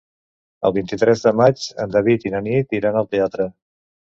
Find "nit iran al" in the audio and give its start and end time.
2.49-3.11